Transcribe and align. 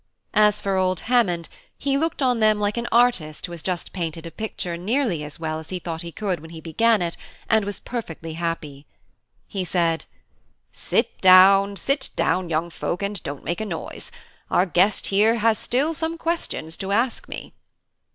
As 0.33 0.59
for 0.61 0.77
old 0.77 1.01
Hammond, 1.01 1.47
he 1.77 1.95
looked 1.95 2.23
on 2.23 2.39
them 2.39 2.59
like 2.59 2.75
an 2.75 2.87
artist 2.91 3.45
who 3.45 3.51
has 3.51 3.61
just 3.61 3.93
painted 3.93 4.25
a 4.25 4.31
picture 4.31 4.75
nearly 4.75 5.23
as 5.23 5.39
well 5.39 5.59
as 5.59 5.69
he 5.69 5.77
thought 5.77 6.01
he 6.01 6.11
could 6.11 6.39
when 6.39 6.49
he 6.49 6.59
began 6.59 7.03
it, 7.03 7.15
and 7.47 7.63
was 7.65 7.79
perfectly 7.79 8.33
happy. 8.33 8.87
He 9.47 9.63
said: 9.63 10.05
"Sit 10.71 11.21
down, 11.21 11.75
sit 11.75 12.09
down, 12.15 12.49
young 12.49 12.71
folk, 12.71 13.03
and 13.03 13.21
don't 13.21 13.43
make 13.43 13.61
a 13.61 13.63
noise. 13.65 14.11
Our 14.49 14.65
guest 14.65 15.05
here 15.09 15.35
has 15.35 15.59
still 15.59 15.93
some 15.93 16.17
questions 16.17 16.75
to 16.77 16.91
ask 16.91 17.29
me." 17.29 17.53